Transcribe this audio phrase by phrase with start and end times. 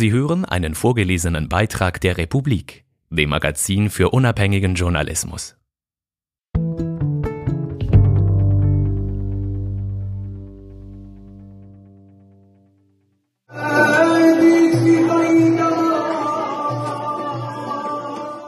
[0.00, 5.56] Sie hören einen vorgelesenen Beitrag der Republik, dem Magazin für unabhängigen Journalismus.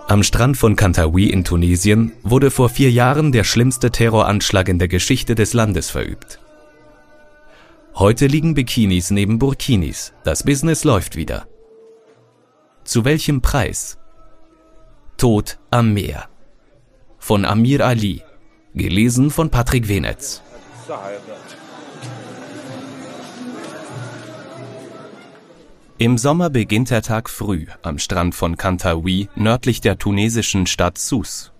[0.09, 4.89] Am Strand von Kantawi in Tunesien wurde vor vier Jahren der schlimmste Terroranschlag in der
[4.89, 6.41] Geschichte des Landes verübt.
[7.95, 10.14] Heute liegen Bikinis neben Burkinis.
[10.24, 11.46] Das Business läuft wieder.
[12.84, 13.98] Zu welchem Preis?
[15.18, 16.28] Tod am Meer.
[17.18, 18.23] Von Amir Ali.
[18.74, 20.41] Gelesen von Patrick Wenetz.
[25.98, 31.52] Im Sommer beginnt der Tag früh am Strand von Kantawi nördlich der tunesischen Stadt Sousse.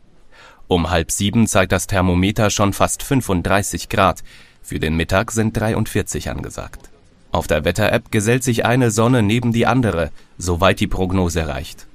[0.66, 4.22] Um halb sieben zeigt das Thermometer schon fast 35 Grad.
[4.62, 6.90] Für den Mittag sind 43 angesagt.
[7.30, 11.86] Auf der Wetter-App gesellt sich eine Sonne neben die andere, soweit die Prognose reicht.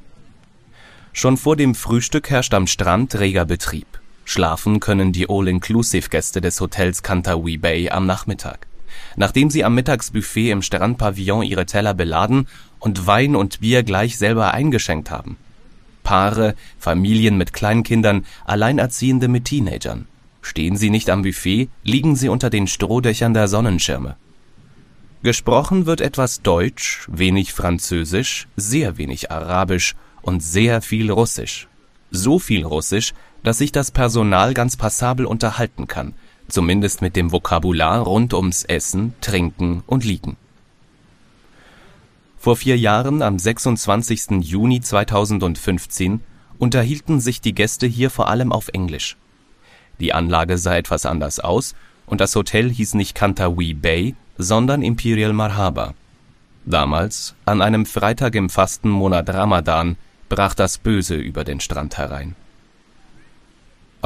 [1.13, 3.87] Schon vor dem Frühstück herrscht am Strand reger Betrieb.
[4.25, 8.67] Schlafen können die All-Inclusive-Gäste des Hotels Kantawi Bay am Nachmittag
[9.15, 12.47] nachdem sie am Mittagsbuffet im Strandpavillon ihre Teller beladen
[12.79, 15.37] und Wein und Bier gleich selber eingeschenkt haben.
[16.03, 20.07] Paare, Familien mit Kleinkindern, Alleinerziehende mit Teenagern.
[20.47, 24.15] Stehen sie nicht am Buffet, liegen sie unter den Strohdächern der Sonnenschirme.
[25.23, 31.67] Gesprochen wird etwas Deutsch, wenig Französisch, sehr wenig Arabisch und sehr viel Russisch.
[32.11, 36.13] So viel Russisch, dass sich das Personal ganz passabel unterhalten kann–
[36.47, 40.37] zumindest mit dem Vokabular rund ums Essen, Trinken und Liegen.
[42.37, 44.41] Vor vier Jahren, am 26.
[44.41, 46.21] Juni 2015,
[46.57, 49.17] unterhielten sich die Gäste hier vor allem auf Englisch.
[49.99, 55.33] Die Anlage sah etwas anders aus und das Hotel hieß nicht Kantawi Bay, sondern Imperial
[55.33, 55.93] Marhaba.
[56.65, 59.97] Damals, an einem Freitag im Fastenmonat Ramadan,
[60.29, 62.35] brach das Böse über den Strand herein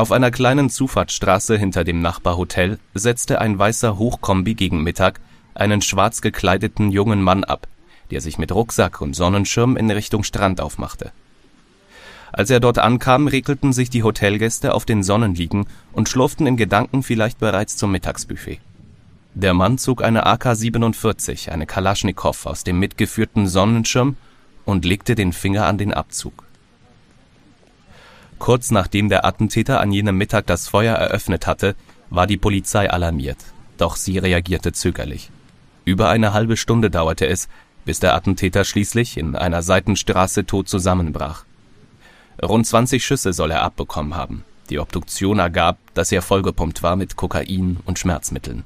[0.02, 5.20] auf einer kleinen Zufahrtsstraße hinter dem Nachbarhotel setzte ein weißer Hochkombi gegen Mittag
[5.54, 7.68] einen schwarz gekleideten jungen Mann ab,
[8.10, 11.12] der sich mit Rucksack und Sonnenschirm in Richtung Strand aufmachte.
[12.32, 17.04] Als er dort ankam, regelten sich die Hotelgäste auf den Sonnenliegen und schlurften in Gedanken
[17.04, 18.60] vielleicht bereits zum Mittagsbuffet.
[19.34, 24.18] Der Mann zog eine AK-47, eine Kalaschnikow aus dem mitgeführten Sonnenschirm
[24.66, 26.44] und legte den Finger an den Abzug
[28.42, 31.76] Kurz nachdem der Attentäter an jenem Mittag das Feuer eröffnet hatte,
[32.10, 33.38] war die Polizei alarmiert,
[33.78, 35.30] doch sie reagierte zögerlich.
[35.86, 37.50] Über eine halbe Stunde dauerte es,
[37.86, 41.46] bis der Attentäter schließlich in einer Seitenstraße tot zusammenbrach.
[42.42, 44.44] Rund 20 Schüsse soll er abbekommen haben.
[44.70, 48.64] Die Obduktion ergab, dass er vollgepumpt war mit Kokain und Schmerzmitteln.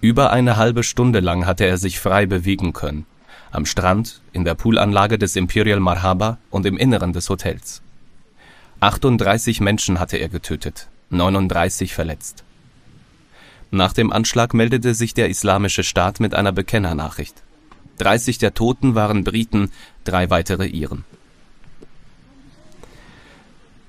[0.00, 3.06] Über eine halbe Stunde lang hatte er sich frei bewegen können.
[3.50, 7.82] Am Strand, in der Poolanlage des Imperial Marhaba und im Inneren des Hotels.
[8.80, 12.44] 38 Menschen hatte er getötet, 39 verletzt.
[13.70, 17.42] Nach dem Anschlag meldete sich der Islamische Staat mit einer Bekennernachricht.
[17.98, 19.70] 30 der Toten waren Briten,
[20.04, 21.04] drei weitere Iren.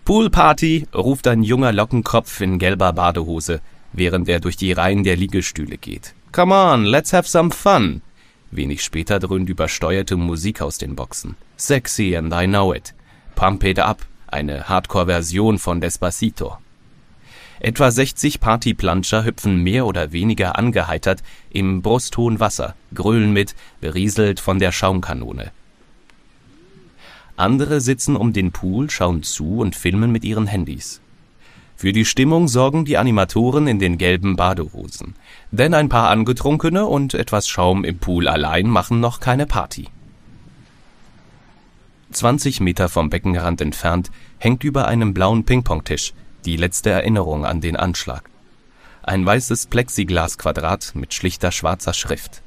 [0.08, 3.60] Poolparty, ruft ein junger Lockenkopf in gelber Badehose,
[3.92, 6.14] während er durch die Reihen der Liegestühle geht.
[6.32, 8.02] Come on, let's have some fun.
[8.50, 11.36] Wenig später dröhnt übersteuerte Musik aus den Boxen.
[11.58, 12.94] Sexy and I know it.
[13.36, 16.58] Pump it up, eine Hardcore-Version von Despacito.
[17.60, 24.58] Etwa 60 Partyplanscher hüpfen mehr oder weniger angeheitert im brusthohen Wasser, grölen mit, berieselt von
[24.58, 25.52] der Schaumkanone.
[27.38, 31.02] Andere sitzen um den Pool, schauen zu und filmen mit ihren Handys.
[31.76, 35.14] Für die Stimmung sorgen die Animatoren in den gelben Badehosen,
[35.52, 39.88] denn ein paar Angetrunkene und etwas Schaum im Pool allein machen noch keine Party.
[42.12, 44.10] 20 Meter vom Beckenrand entfernt
[44.40, 46.14] hängt über einem blauen Ping-Pong-Tisch
[46.46, 48.28] die letzte Erinnerung an den Anschlag.
[49.04, 52.42] Ein weißes Plexiglasquadrat mit schlichter schwarzer Schrift.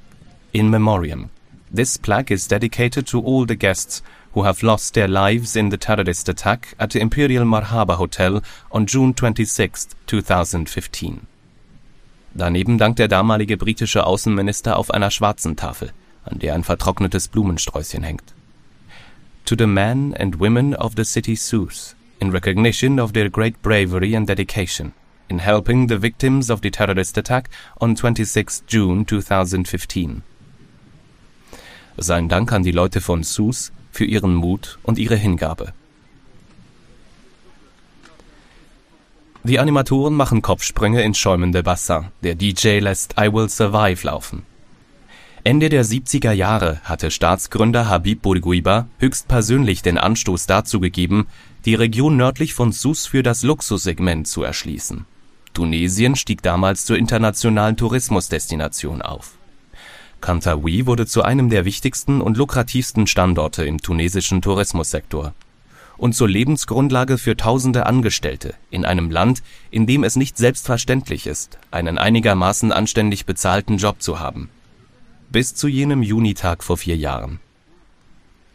[0.50, 1.30] In Memoriam.
[1.70, 4.02] This plaque is dedicated to all the guests
[4.32, 8.86] who have lost their lives in the terrorist attack at the Imperial Marhaba Hotel on
[8.86, 11.26] June 26, 2015.
[12.34, 15.92] Daneben dankt der damalige britische Außenminister auf einer schwarzen Tafel,
[16.24, 18.34] an der ein vertrocknetes Blumensträußchen hängt
[19.50, 24.14] to the men and women of the city Sousse, in recognition of their great bravery
[24.14, 24.94] and dedication
[25.28, 27.50] in helping the victims of the terrorist attack
[27.80, 30.22] on 26 June 2015.
[32.02, 35.74] Sein Dank an die Leute von Sousse für ihren Mut und ihre Hingabe.
[39.44, 42.06] Die Animatoren machen Kopfsprünge ins schäumende Bassin.
[42.22, 44.44] Der DJ lässt I Will Survive laufen.
[45.44, 51.26] Ende der 70er Jahre hatte Staatsgründer Habib Bourguiba höchstpersönlich den Anstoß dazu gegeben,
[51.66, 55.04] die Region nördlich von Sousse für das Luxussegment zu erschließen.
[55.52, 59.36] Tunesien stieg damals zur internationalen Tourismusdestination auf.
[60.20, 65.34] Kantaoui wurde zu einem der wichtigsten und lukrativsten Standorte im tunesischen Tourismussektor
[65.96, 71.58] und zur Lebensgrundlage für tausende Angestellte in einem Land, in dem es nicht selbstverständlich ist,
[71.70, 74.48] einen einigermaßen anständig bezahlten Job zu haben
[75.30, 77.38] bis zu jenem Junitag vor vier Jahren.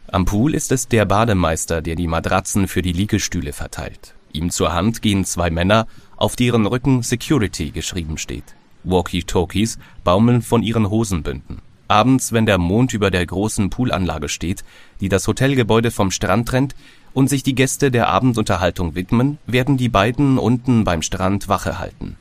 [0.08, 4.14] Am Pool ist es der Bademeister, der die Matratzen für die Liegestühle verteilt.
[4.32, 5.86] Ihm zur Hand gehen zwei Männer,
[6.16, 8.54] auf deren Rücken Security geschrieben steht.
[8.86, 11.60] Walkie-Talkies baumeln von ihren Hosenbünden.
[11.88, 14.64] Abends, wenn der Mond über der großen Poolanlage steht,
[15.00, 16.74] die das Hotelgebäude vom Strand trennt
[17.12, 22.16] und sich die Gäste der Abendunterhaltung widmen, werden die beiden unten beim Strand Wache halten.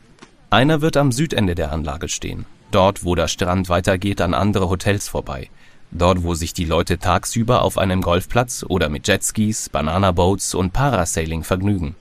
[0.50, 2.45] Einer wird am Südende der Anlage stehen
[2.75, 5.50] dort wo der Strand weitergeht an andere Hotels vorbei,
[5.91, 11.44] dort wo sich die Leute tagsüber auf einem Golfplatz oder mit Jetskis, Bananaboats und Parasailing
[11.44, 11.95] vergnügen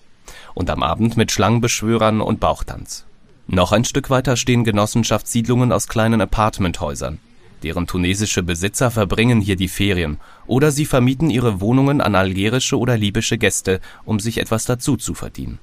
[0.55, 3.05] und am Abend mit Schlangenbeschwörern und Bauchtanz.
[3.47, 7.19] Noch ein Stück weiter stehen Genossenschaftssiedlungen aus kleinen Apartmenthäusern,
[7.63, 12.97] deren tunesische Besitzer verbringen hier die Ferien oder sie vermieten ihre Wohnungen an algerische oder
[12.97, 15.59] libysche Gäste, um sich etwas dazu zu verdienen.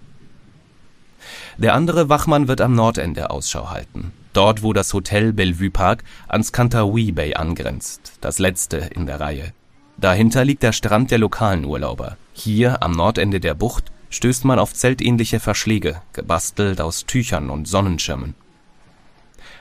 [1.57, 6.51] Der andere Wachmann wird am Nordende Ausschau halten dort wo das Hotel Bellevue Park ans
[6.51, 9.53] Cantaoui Bay angrenzt, das letzte in der Reihe.
[9.97, 12.17] Dahinter liegt der Strand der lokalen Urlauber.
[12.33, 18.35] Hier am Nordende der Bucht stößt man auf zeltähnliche Verschläge, gebastelt aus Tüchern und Sonnenschirmen.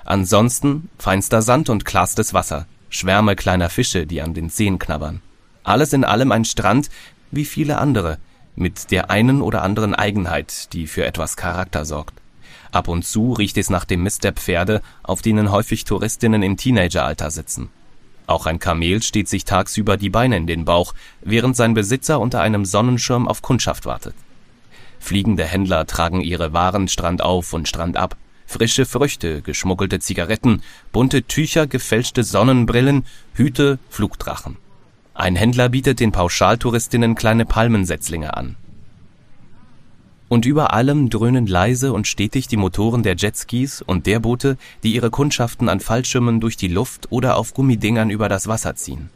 [0.05, 5.23] Ansonsten feinster Sand und klarstes Wasser, Schwärme kleiner Fische, die an den Zehen knabbern.
[5.63, 6.91] Alles in allem ein Strand
[7.31, 8.19] wie viele andere,
[8.57, 12.15] mit der einen oder anderen Eigenheit, die für etwas Charakter sorgt.
[12.73, 16.57] Ab und zu riecht es nach dem Mist der Pferde, auf denen häufig Touristinnen im
[16.57, 17.71] Teenageralter sitzen.
[18.27, 22.41] Auch ein Kamel steht sich tagsüber die Beine in den Bauch, während sein Besitzer unter
[22.41, 24.15] einem Sonnenschirm auf Kundschaft wartet.
[25.01, 28.17] Fliegende Händler tragen ihre Waren strandauf und strandab.
[28.47, 30.63] Frische Früchte, geschmuggelte Zigaretten,
[30.93, 33.05] bunte Tücher, gefälschte Sonnenbrillen,
[33.35, 34.57] Hüte, Flugdrachen.
[35.15, 38.57] Ein Händler bietet den Pauschaltouristinnen kleine Palmensetzlinge an
[40.31, 44.95] und über allem dröhnen leise und stetig die Motoren der Jetskis und der Boote, die
[44.95, 49.11] ihre Kundschaften an Fallschirmen durch die Luft oder auf Gummidingern über das Wasser ziehen.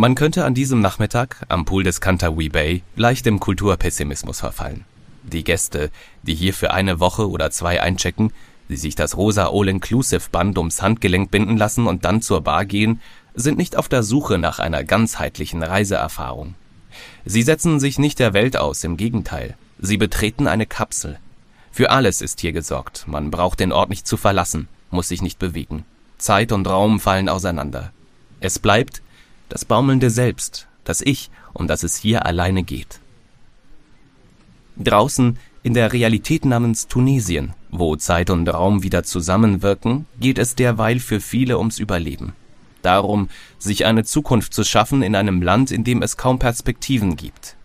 [0.00, 4.86] Man könnte an diesem Nachmittag am Pool des Cantaoui Bay leicht im Kulturpessimismus verfallen.
[5.24, 5.90] Die Gäste,
[6.22, 8.32] die hier für eine Woche oder zwei einchecken,
[8.70, 13.02] die sich das rosa All-Inclusive-Band ums Handgelenk binden lassen und dann zur Bar gehen,
[13.34, 16.54] sind nicht auf der Suche nach einer ganzheitlichen Reiseerfahrung.
[17.26, 19.54] Sie setzen sich nicht der Welt aus, im Gegenteil.
[19.80, 21.18] Sie betreten eine Kapsel.
[21.72, 23.04] Für alles ist hier gesorgt.
[23.06, 25.84] Man braucht den Ort nicht zu verlassen, muss sich nicht bewegen.
[26.16, 27.92] Zeit und Raum fallen auseinander.
[28.40, 29.02] Es bleibt
[29.50, 33.00] das baumelnde Selbst, das Ich, um das es hier alleine geht.
[34.78, 41.00] Draußen in der Realität namens Tunesien, wo Zeit und Raum wieder zusammenwirken, geht es derweil
[41.00, 42.32] für viele ums Überleben.
[42.80, 47.56] Darum, sich eine Zukunft zu schaffen in einem Land, in dem es kaum Perspektiven gibt.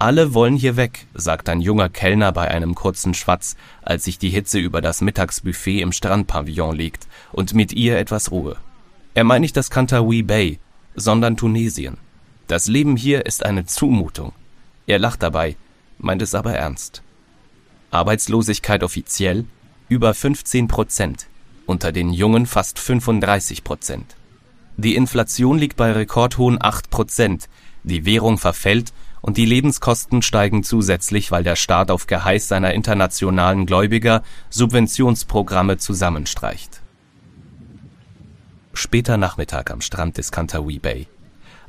[0.00, 4.30] Alle wollen hier weg, sagt ein junger Kellner bei einem kurzen Schwatz, als sich die
[4.30, 8.56] Hitze über das Mittagsbuffet im Strandpavillon legt und mit ihr etwas Ruhe.
[9.14, 10.58] Er meint nicht das Cantaoui Bay,
[10.94, 11.96] sondern Tunesien.
[12.46, 14.32] Das Leben hier ist eine Zumutung.
[14.86, 15.56] Er lacht dabei,
[15.98, 17.02] meint es aber ernst.
[17.90, 19.44] Arbeitslosigkeit offiziell
[19.88, 21.26] über 15 Prozent,
[21.66, 24.16] unter den Jungen fast 35 Prozent.
[24.76, 27.48] Die Inflation liegt bei rekordhohen 8 Prozent,
[27.84, 33.64] die Währung verfällt und die Lebenskosten steigen zusätzlich, weil der Staat auf Geheiß seiner internationalen
[33.64, 36.81] Gläubiger Subventionsprogramme zusammenstreicht.
[38.74, 41.06] Später Nachmittag am Strand des Cantaoui Bay.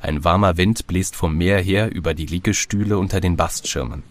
[0.00, 4.02] Ein warmer Wind bläst vom Meer her über die Liegestühle unter den Bastschirmen.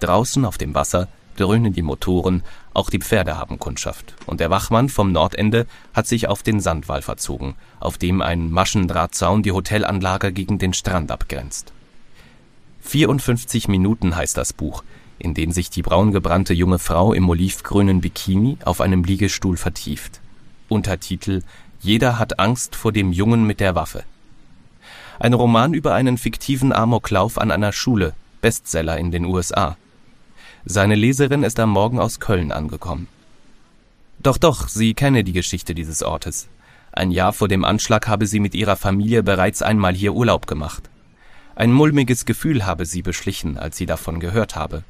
[0.00, 2.42] Draußen auf dem Wasser dröhnen die Motoren,
[2.74, 7.02] auch die Pferde haben Kundschaft, und der Wachmann vom Nordende hat sich auf den Sandwall
[7.02, 11.72] verzogen, auf dem ein Maschendrahtzaun die Hotelanlage gegen den Strand abgrenzt.
[12.82, 14.84] 54 Minuten heißt das Buch,
[15.18, 20.20] in dem sich die braungebrannte junge Frau im olivgrünen Bikini auf einem Liegestuhl vertieft.
[20.68, 21.42] Untertitel
[21.84, 24.04] Jeder hat Angst vor dem Jungen mit der Waffe.
[25.18, 29.76] Ein Roman über einen fiktiven Amoklauf an einer Schule, Bestseller in den USA.
[30.64, 33.06] Seine Leserin ist am Morgen aus Köln angekommen.
[34.18, 36.48] Doch, doch, sie kenne die Geschichte dieses Ortes.
[36.90, 40.88] Ein Jahr vor dem Anschlag habe sie mit ihrer Familie bereits einmal hier Urlaub gemacht.
[41.54, 44.84] Ein mulmiges Gefühl habe sie beschlichen, als sie davon gehört habe.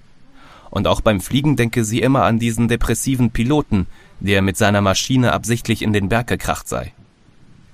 [0.70, 3.88] Und auch beim Fliegen denke sie immer an diesen depressiven Piloten,
[4.20, 6.92] der mit seiner Maschine absichtlich in den Berg gekracht sei.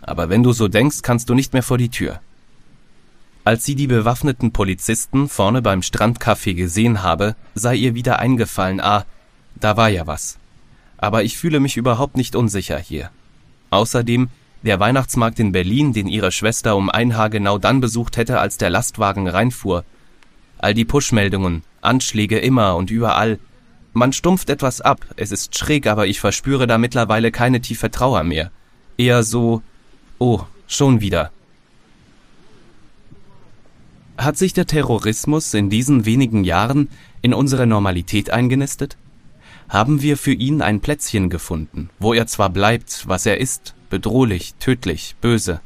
[0.02, 2.20] aber wenn du so denkst, kannst du nicht mehr vor die Tür.
[3.44, 9.04] Als sie die bewaffneten Polizisten vorne beim Strandcafé gesehen habe, sei ihr wieder eingefallen, ah,
[9.56, 10.38] da war ja was.
[10.99, 13.11] Aber ich fühle mich überhaupt nicht unsicher hier.
[13.70, 14.28] Außerdem,
[14.62, 18.59] der Weihnachtsmarkt in Berlin, den ihre Schwester um ein Haar genau dann besucht hätte, als
[18.59, 19.85] der Lastwagen reinfuhr.
[20.59, 23.38] All die Pushmeldungen, Anschläge immer und überall.
[23.92, 28.23] Man stumpft etwas ab, es ist schräg, aber ich verspüre da mittlerweile keine tiefe Trauer
[28.23, 28.50] mehr.
[28.97, 29.62] Eher so,
[30.18, 31.32] oh, schon wieder.
[34.16, 36.88] Hat sich der Terrorismus in diesen wenigen Jahren
[37.23, 38.97] in unsere Normalität eingenistet?
[39.68, 44.54] Haben wir für ihn ein Plätzchen gefunden, wo er zwar bleibt, was er ist, bedrohlich,
[44.61, 45.61] tödlich, böse,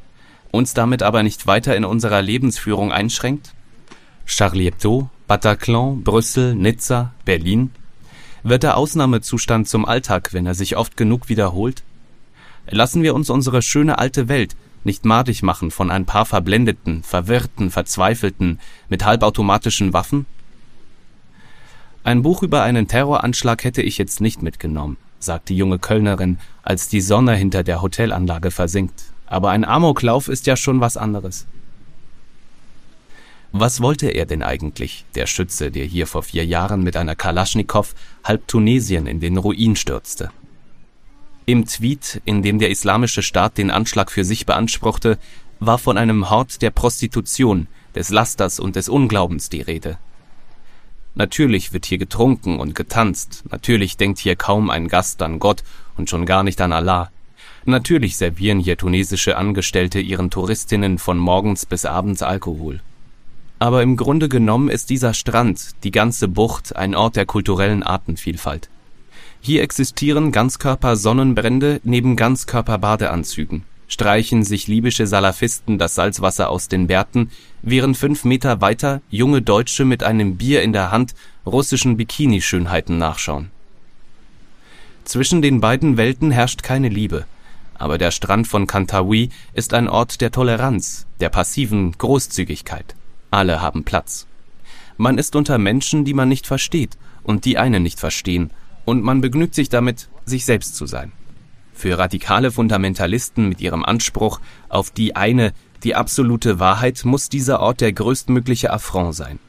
[0.51, 3.55] uns damit aber nicht weiter in unserer Lebensführung einschränkt?
[4.25, 7.71] Charlie Hebdo, Bataclan, Brüssel, Nizza, Berlin?
[8.47, 11.83] Wird der Ausnahmezustand zum Alltag, wenn er sich oft genug wiederholt?
[12.69, 17.71] Lassen wir uns unsere schöne alte Welt nicht madig machen von ein paar verblendeten, verwirrten,
[17.71, 18.61] verzweifelten,
[18.91, 20.27] mit halbautomatischen Waffen?
[22.05, 26.89] Ein Buch über einen Terroranschlag hätte ich jetzt nicht mitgenommen, sagt die junge Kölnerin, als
[26.89, 29.05] die Sonne hinter der Hotelanlage versinkt.
[29.25, 31.47] Aber ein Amoklauf ist ja schon was anderes.
[33.57, 37.95] Was wollte er denn eigentlich, der Schütze, der hier vor vier Jahren mit einer Kalaschnikow
[38.25, 40.33] halb Tunesien in den Ruin stürzte?
[41.47, 45.19] Im Tweet, in dem der Islamische Staat den Anschlag für sich beanspruchte,
[45.61, 49.99] war von einem Hort der Prostitution, des Lasters und des Unglaubens die Rede.
[51.15, 55.63] Natürlich wird hier getrunken und getanzt, natürlich denkt hier kaum ein Gast an Gott
[55.97, 57.13] und schon gar nicht an Allah.
[57.67, 62.81] Natürlich servieren hier tunesische Angestellte ihren Touristinnen von morgens bis abends Alkohol.
[63.59, 68.69] Aber im Grunde genommen ist dieser Strand, die ganze Bucht, ein Ort der kulturellen Artenvielfalt.
[69.41, 77.31] Hier existieren Ganzkörper-Sonnenbrände neben Ganzkörper-Badeanzügen, streichen sich libysche Salafisten das Salzwasser aus den Bärten,
[77.63, 81.15] während fünf Meter weiter junge Deutsche mit einem Bier in der Hand
[81.47, 83.51] russischen Bikini-Schönheiten nachschauen.
[85.05, 87.27] Zwischen den beiden Welten herrscht keine Liebe,
[87.75, 92.95] aber der Strand von Kantawi ist ein Ort der Toleranz, der passiven Großzügigkeit.
[93.35, 94.27] Alle haben Platz.
[94.97, 98.51] Man ist unter Menschen, die man nicht versteht und die einen nicht verstehen,
[98.85, 101.11] und man begnügt sich damit, sich selbst zu sein.
[101.73, 107.81] Für radikale Fundamentalisten mit ihrem Anspruch auf die eine, die absolute Wahrheit muss dieser Ort
[107.81, 109.41] der größtmögliche Affront sein.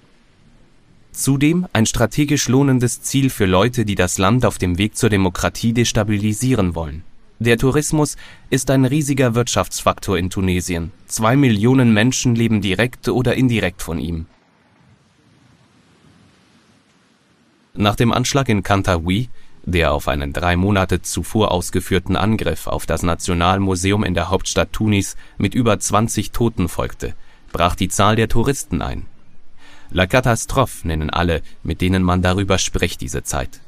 [1.12, 5.74] Zudem ein strategisch lohnendes Ziel für Leute, die das Land auf dem Weg zur Demokratie
[5.74, 7.04] destabilisieren wollen.
[7.40, 8.16] Der Tourismus
[8.50, 10.92] ist ein riesiger Wirtschaftsfaktor in Tunesien.
[11.06, 14.26] Zwei Millionen Menschen leben direkt oder indirekt von ihm.
[17.74, 19.28] Nach dem Anschlag in Kantaoui,
[19.66, 25.18] der auf einen drei Monate zuvor ausgeführten Angriff auf das Nationalmuseum in der Hauptstadt Tunis
[25.38, 27.16] mit über 20 Toten folgte,
[27.52, 29.08] brach die Zahl der Touristen ein.
[29.90, 33.60] La Catastrophe nennen alle, mit denen man darüber spricht, diese Zeit.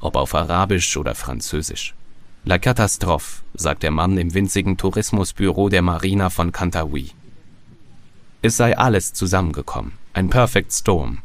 [0.00, 1.94] Ob auf Arabisch oder Französisch.
[2.44, 7.10] La Catastrophe, sagt der Mann im winzigen Tourismusbüro der Marina von Kantaoui.
[8.42, 9.92] Es sei alles zusammengekommen.
[10.12, 11.22] Ein Perfect Storm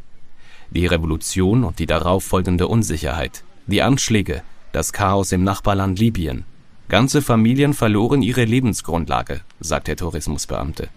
[0.72, 6.46] die Revolution und die darauf folgende Unsicherheit, die Anschläge, das Chaos im Nachbarland Libyen.
[6.90, 10.90] Ganze Familien verloren ihre Lebensgrundlage, sagt der Tourismusbeamte.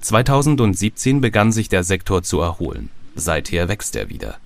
[0.00, 2.90] 2017 begann sich der Sektor zu erholen.
[3.14, 4.38] Seither wächst er wieder.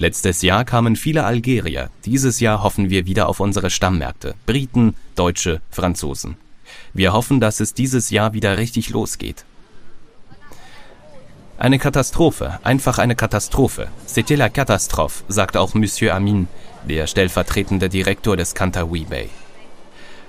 [0.00, 1.90] Letztes Jahr kamen viele Algerier.
[2.06, 4.34] Dieses Jahr hoffen wir wieder auf unsere Stammmärkte.
[4.46, 6.38] Briten, Deutsche, Franzosen.
[6.94, 9.44] Wir hoffen, dass es dieses Jahr wieder richtig losgeht.
[11.58, 13.88] Eine Katastrophe, einfach eine Katastrophe.
[14.06, 16.48] C'était la catastrophe, sagt auch Monsieur Amin,
[16.88, 19.28] der stellvertretende Direktor des Kantawi Bay.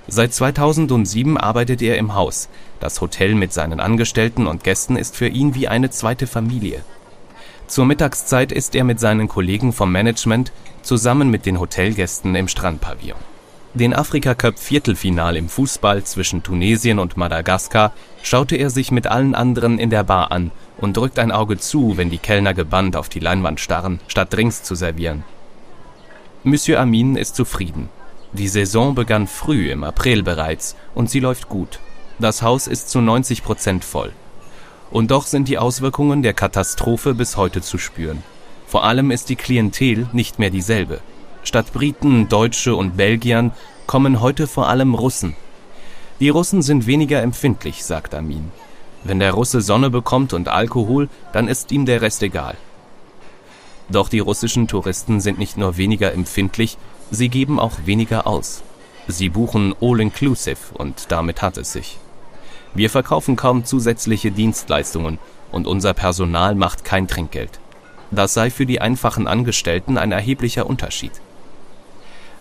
[0.06, 2.50] Seit 2007 arbeitet er im Haus.
[2.78, 6.84] Das Hotel mit seinen Angestellten und Gästen ist für ihn wie eine zweite Familie.
[7.72, 10.52] Zur Mittagszeit ist er mit seinen Kollegen vom Management
[10.82, 13.16] zusammen mit den Hotelgästen im Strandpavillon.
[13.72, 19.34] Den Afrika Cup Viertelfinal im Fußball zwischen Tunesien und Madagaskar schaute er sich mit allen
[19.34, 23.08] anderen in der Bar an und drückt ein Auge zu, wenn die Kellner gebannt auf
[23.08, 25.24] die Leinwand starren, statt Drinks zu servieren.
[26.44, 27.88] Monsieur Amin ist zufrieden.
[28.34, 31.78] Die Saison begann früh im April bereits und sie läuft gut.
[32.18, 34.12] Das Haus ist zu 90 Prozent voll.
[34.92, 38.22] Und doch sind die Auswirkungen der Katastrophe bis heute zu spüren.
[38.66, 41.00] Vor allem ist die Klientel nicht mehr dieselbe.
[41.44, 43.52] Statt Briten, Deutsche und Belgiern
[43.86, 45.34] kommen heute vor allem Russen.
[46.20, 48.52] Die Russen sind weniger empfindlich, sagt Amin.
[49.02, 52.56] Wenn der Russe Sonne bekommt und Alkohol, dann ist ihm der Rest egal.
[53.88, 56.78] Doch die russischen Touristen sind nicht nur weniger empfindlich,
[57.10, 58.62] sie geben auch weniger aus.
[59.08, 61.98] Sie buchen All-Inclusive und damit hat es sich.
[62.74, 65.18] Wir verkaufen kaum zusätzliche Dienstleistungen
[65.50, 67.60] und unser Personal macht kein Trinkgeld.
[68.10, 71.12] Das sei für die einfachen Angestellten ein erheblicher Unterschied.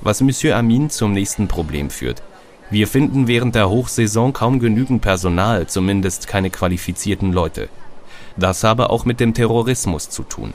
[0.02, 2.24] Was Monsieur Amin zum nächsten Problem führt.
[2.70, 7.68] Wir finden während der Hochsaison kaum genügend Personal, zumindest keine qualifizierten Leute.
[8.38, 10.54] Das habe auch mit dem Terrorismus zu tun.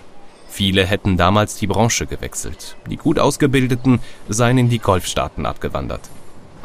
[0.49, 2.77] Viele hätten damals die Branche gewechselt.
[2.89, 6.01] Die gut ausgebildeten seien in die Golfstaaten abgewandert.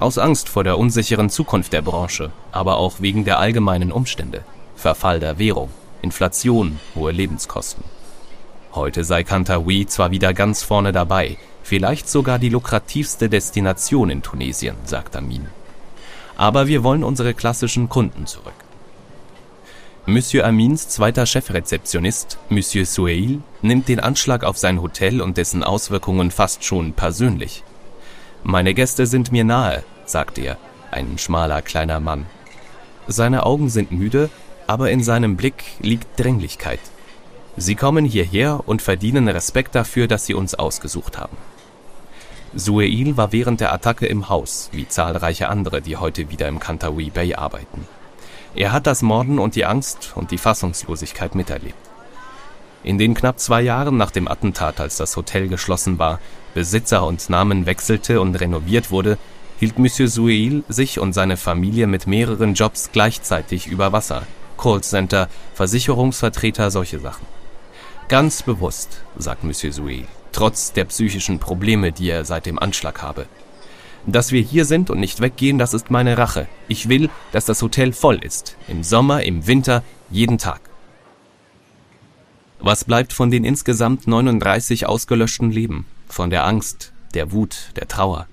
[0.02, 4.44] Aus Angst vor der unsicheren Zukunft der Branche, aber auch wegen der allgemeinen Umstände.
[4.76, 5.70] Verfall der Währung,
[6.02, 7.84] Inflation, hohe Lebenskosten.
[8.74, 14.76] Heute sei Kantawi zwar wieder ganz vorne dabei, vielleicht sogar die lukrativste Destination in Tunesien,
[14.86, 15.46] sagt Amin.
[16.36, 18.56] Aber wir wollen unsere klassischen Kunden zurück.
[20.08, 26.32] Monsieur Amins zweiter Chefrezeptionist, Monsieur Souheil, nimmt den Anschlag auf sein Hotel und dessen Auswirkungen
[26.32, 27.64] fast schon persönlich.
[28.44, 30.58] Meine Gäste sind mir nahe, sagt er,
[30.90, 32.26] ein schmaler kleiner Mann.
[33.08, 34.30] Seine Augen sind müde,
[34.66, 36.80] aber in seinem Blick liegt Dringlichkeit.
[37.56, 41.38] Sie kommen hierher und verdienen Respekt dafür, dass sie uns ausgesucht haben.
[42.54, 47.10] Sueil war während der Attacke im Haus, wie zahlreiche andere, die heute wieder im Kantawi
[47.10, 47.86] Bay arbeiten.
[48.56, 51.91] Er hat das Morden und die Angst und die Fassungslosigkeit miterlebt.
[52.84, 56.20] In den knapp zwei Jahren nach dem Attentat, als das Hotel geschlossen war,
[56.54, 59.18] Besitzer und Namen wechselte und renoviert wurde,
[59.60, 64.24] hielt Monsieur Soueil sich und seine Familie mit mehreren Jobs gleichzeitig über Wasser.
[64.58, 67.26] Callcenter, Versicherungsvertreter, solche Sachen.
[68.10, 73.28] Ganz bewusst, sagt Monsieur Soueil, trotz der psychischen Probleme, die er seit dem Anschlag habe.
[74.08, 76.48] Dass wir hier sind und nicht weggehen, das ist meine Rache.
[76.68, 78.58] Ich will, dass das Hotel voll ist.
[78.68, 80.71] Im Sommer, im Winter, jeden Tag.
[82.64, 85.88] Was bleibt von den insgesamt 39 ausgelöschten Leben?
[86.08, 88.28] Von der Angst, der Wut, der Trauer?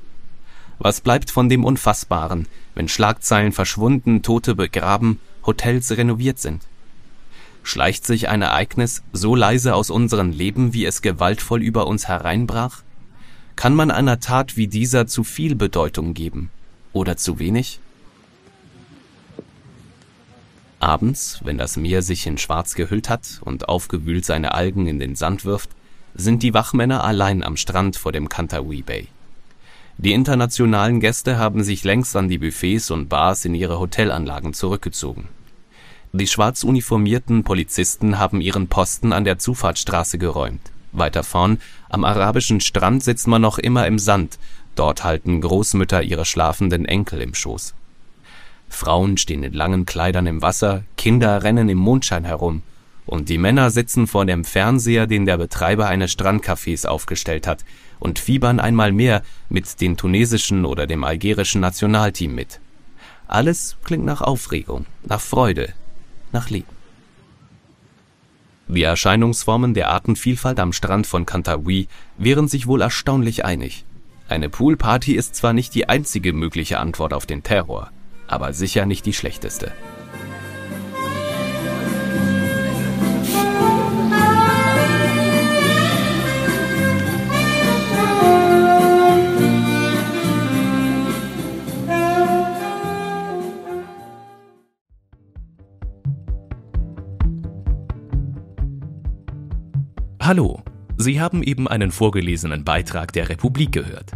[0.78, 6.62] Was bleibt von dem Unfassbaren, wenn Schlagzeilen verschwunden, Tote begraben, Hotels renoviert sind?
[7.62, 12.82] Schleicht sich ein Ereignis so leise aus unseren Leben, wie es gewaltvoll über uns hereinbrach?
[13.56, 16.50] Kann man einer Tat wie dieser zu viel Bedeutung geben
[16.92, 17.80] oder zu wenig?
[20.80, 25.16] Abends, wenn das Meer sich in Schwarz gehüllt hat und aufgewühlt seine Algen in den
[25.16, 25.70] Sand wirft,
[26.14, 29.08] sind die Wachmänner allein am Strand vor dem Kantawi Bay.
[29.96, 35.28] Die internationalen Gäste haben sich längst an die Buffets und Bars in ihre Hotelanlagen zurückgezogen.
[36.12, 40.62] Die schwarz uniformierten Polizisten haben ihren Posten an der Zufahrtsstraße geräumt.
[40.92, 44.38] Weiter vorn, am arabischen Strand sitzt man noch immer im Sand,
[44.76, 47.74] dort halten Großmütter ihre schlafenden Enkel im Schoß.
[48.68, 52.62] Frauen stehen in langen Kleidern im Wasser, Kinder rennen im Mondschein herum,
[53.06, 57.64] und die Männer sitzen vor dem Fernseher, den der Betreiber eines Strandcafés aufgestellt hat,
[57.98, 62.60] und fiebern einmal mehr mit dem tunesischen oder dem algerischen Nationalteam mit.
[63.26, 65.72] Alles klingt nach Aufregung, nach Freude,
[66.32, 66.78] nach Leben.
[68.68, 73.86] Die Erscheinungsformen der Artenvielfalt am Strand von Kantawi wären sich wohl erstaunlich einig.
[74.28, 77.90] Eine Poolparty ist zwar nicht die einzige mögliche Antwort auf den Terror,
[78.28, 79.72] aber sicher nicht die schlechteste.
[100.20, 100.62] Hallo,
[100.98, 104.12] Sie haben eben einen vorgelesenen Beitrag der Republik gehört.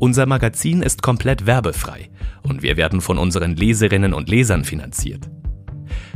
[0.00, 2.08] Unser Magazin ist komplett werbefrei
[2.42, 5.28] und wir werden von unseren Leserinnen und Lesern finanziert.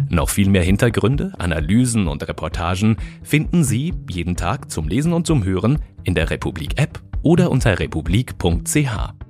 [0.09, 5.45] Noch viel mehr Hintergründe, Analysen und Reportagen finden Sie jeden Tag zum Lesen und zum
[5.45, 9.24] Hören in der Republik App oder unter republik.ch.